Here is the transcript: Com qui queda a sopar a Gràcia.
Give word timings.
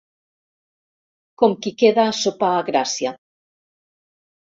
Com 1.41 1.53
qui 1.65 1.73
queda 1.81 2.05
a 2.11 2.15
sopar 2.21 2.49
a 2.61 2.65
Gràcia. 2.71 3.13